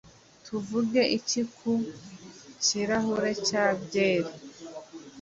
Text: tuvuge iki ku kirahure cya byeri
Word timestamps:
tuvuge 0.45 1.01
iki 1.17 1.41
ku 1.55 1.71
kirahure 2.63 3.31
cya 3.47 3.65
byeri 3.81 4.31